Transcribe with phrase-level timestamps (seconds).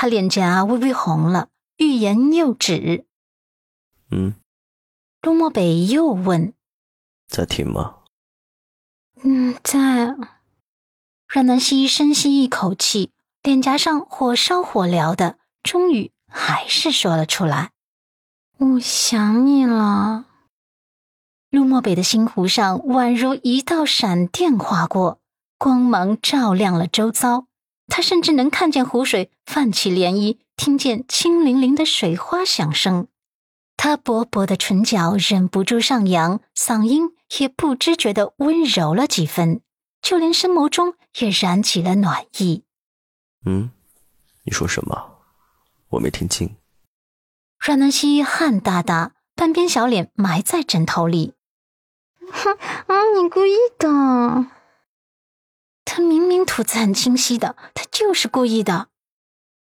[0.00, 1.48] 他脸颊微微红了，
[1.78, 3.04] 欲言又止。
[4.12, 4.34] 嗯，
[5.20, 6.54] 陆漠北又问
[7.26, 7.96] ：“在听吗？”
[9.24, 10.14] 嗯，在。
[11.26, 13.10] 阮南希深吸一口气，
[13.42, 17.72] 脸颊上火烧火燎的，终于还是说了出来
[18.58, 20.26] ：“我想你了。”
[21.50, 25.20] 陆漠北的心湖上宛如一道闪电划过，
[25.58, 27.47] 光芒照亮了周遭。
[27.88, 33.08] 他甚至能看见湖水泛起涟漪，听见清灵灵的水花响声。
[33.76, 39.62] 他薄薄的唇角忍不住上扬，嗓音也不知觉的温柔了几分，
[40.02, 42.64] 就连深眸中也燃起了暖意。
[43.46, 43.70] 嗯，
[44.44, 45.20] 你说什么？
[45.90, 46.56] 我没听清。
[47.58, 51.34] 阮南希汗哒哒，半边小脸埋在枕头里。
[52.30, 52.52] 哼，
[52.86, 54.57] 啊，你故意的。
[55.90, 58.88] 他明明吐字很清晰的，他就是故意的。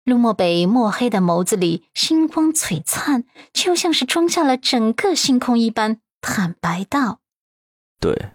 [0.05, 7.19] 陆漠北墨黑的眸子里星光璀璨，就像是装下了整个星空一般，坦白道
[7.99, 8.31] ：“对，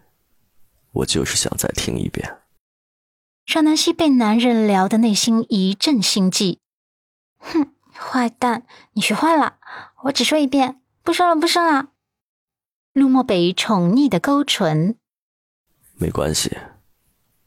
[0.93, 2.41] 我就是想再听一遍。”
[3.47, 6.61] 邵南希被男人聊的内心一阵心悸。
[7.39, 9.57] 哼，坏蛋，你学坏了！
[10.05, 11.89] 我只说一遍，不说了，不说了。
[12.93, 14.99] 陆漠北宠溺的勾唇。
[15.95, 16.59] 没关系，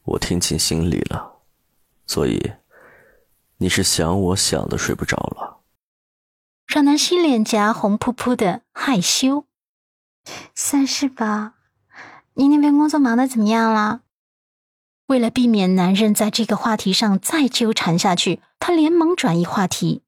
[0.03, 1.39] 我听进心里了，
[2.05, 2.53] 所以。
[3.57, 5.61] 你是想我想的睡不着了？
[6.65, 9.45] 阮南希脸颊红扑扑的，害羞。
[10.55, 11.53] 算是吧。
[12.33, 14.01] 你那边工作忙的怎么样了？
[15.05, 20.01] 为了避免男人在这个话题上再纠缠下去，他连忙转移话题。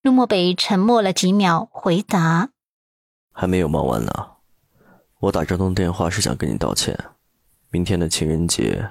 [0.00, 2.50] 陆漠北沉默了几秒，回答
[3.34, 4.10] ：“还没有忙完呢。
[5.18, 6.96] 我打这通电话是想跟你道歉。
[7.68, 8.90] 明天的情人节，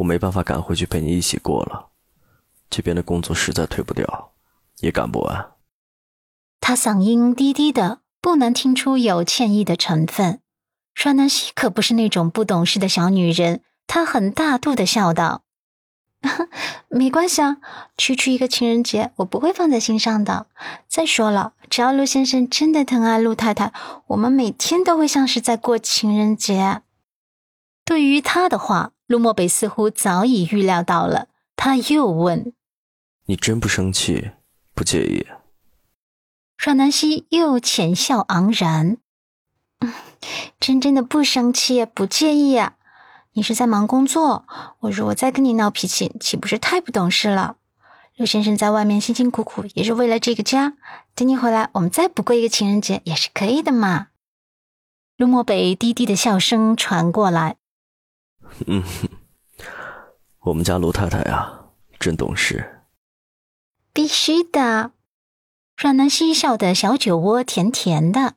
[0.00, 1.90] 我没办法赶回去陪你一起过了。”
[2.68, 4.32] 这边的工作实在推不掉，
[4.80, 5.52] 也赶不完。
[6.60, 10.40] 他嗓音低低的，不难听出有歉意的成分。
[10.94, 15.42] 阮南希可不是那种不懂事的小女人，她很大度的笑道
[16.88, 17.56] ：“没关系啊，
[17.96, 20.46] 区区一个情人节，我不会放在心上的。
[20.86, 23.72] 再说了，只要陆先生真的疼爱陆太太，
[24.08, 26.82] 我们每天都会像是在过情人节。”
[27.86, 31.26] 对于他的话，陆漠北似乎早已预料到了，
[31.56, 32.52] 他又问。
[33.26, 34.30] 你真不生气，
[34.72, 35.26] 不介意？
[36.56, 38.98] 阮南希又浅笑昂然，
[40.60, 42.76] 真真的不生气，不介意啊！
[43.32, 44.46] 你是在忙工作，
[44.78, 47.56] 我如果再跟你闹脾气，岂不是太不懂事了？
[48.14, 50.74] 陆先生在外面辛辛苦苦，也是为了这个家。
[51.16, 54.10] 等你回来，我们再补过一个情人节，也是可以的嘛。
[55.16, 57.56] 陆漠北低低的笑声传过来，
[58.66, 58.82] 嗯，
[60.40, 61.66] 我们家卢太太呀，
[61.98, 62.82] 真懂事。
[63.92, 64.92] 必须的，
[65.76, 68.34] 阮南希笑的小酒窝甜甜的，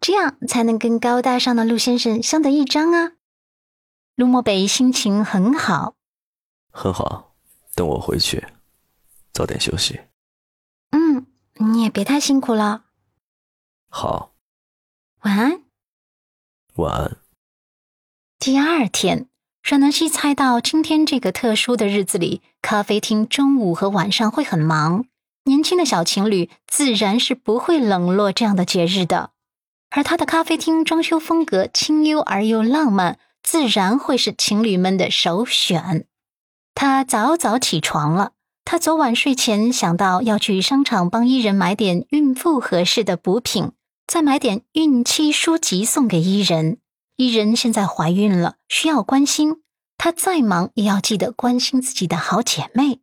[0.00, 3.12] 这样才能跟高大上的陆先生相得益彰啊。
[4.14, 5.94] 陆漠北心情很好，
[6.70, 7.34] 很好，
[7.74, 8.46] 等我回去，
[9.32, 10.00] 早点休息。
[10.90, 12.84] 嗯，你也别太辛苦了。
[13.88, 14.34] 好，
[15.20, 15.62] 晚安。
[16.76, 17.16] 晚安。
[18.46, 19.26] 第二天。
[19.60, 25.06] 阮南希猜到今天这个特殊的日子里，咖啡厅中午和晚上会很忙。
[25.46, 29.30] 年轻的小情侣自然是不会冷落这样的节日的。
[29.90, 36.06] 而他的咖啡厅装修风格清幽而又浪漫，自然会是情侣们的首选。
[36.72, 38.30] 他早早起床了。
[38.64, 43.72] 他昨晚睡前想到要去商场帮伊人买点孕妇合适的补品，
[44.06, 46.78] 再买点孕期书籍送给伊人。
[47.16, 49.62] 伊人现在怀孕了，需要关心。
[49.96, 53.00] 她再忙也要记得关心自己的好姐妹。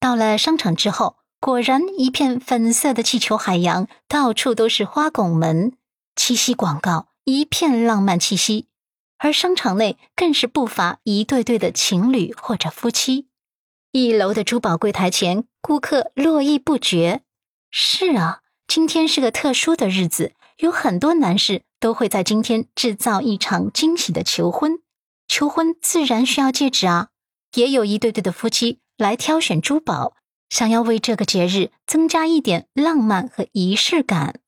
[0.00, 5.74] 到了商场之后，果然一片粉色的气球海洋，到处都是花拱门、
[6.16, 8.68] 七夕广告，一片浪漫气息。
[9.18, 13.28] 而商场内更是不乏一对对的情侣或者夫妻。
[13.92, 17.22] 一楼的珠宝柜台前，顾客络绎不绝。
[17.70, 21.62] 是啊，今天是个特殊的日子，有很多男士。
[21.80, 24.78] 都会在今天制造一场惊喜的求婚，
[25.26, 27.08] 求婚自然需要戒指啊！
[27.54, 30.14] 也有一对对的夫妻来挑选珠宝，
[30.50, 34.40] 想要为这个节日增加一点浪漫和仪式感。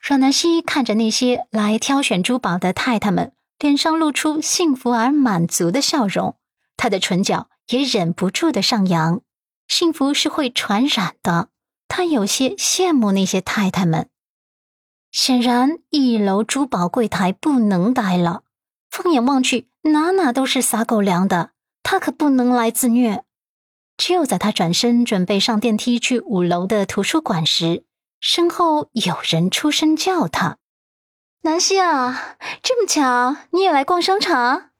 [0.00, 6.36] 阮南希看着那些来挑选珠宝的太太们，脸上露出幸福而满足的笑容，
[6.76, 9.22] 她的唇角也忍不住的上扬。
[9.66, 11.48] 幸福是会传染的，
[11.88, 14.10] 她有些羡慕那些太太们。
[15.14, 18.42] 显然，一楼珠宝柜台不能待了。
[18.90, 21.50] 放眼望去，哪哪都是撒狗粮的，
[21.84, 23.22] 他可不能来自虐。
[23.96, 27.84] 就在他转身准备上电梯去五楼的图书馆时，
[28.18, 30.58] 身后有人出声叫他
[31.42, 34.70] ：“南希啊，这么巧，你也来逛商场？”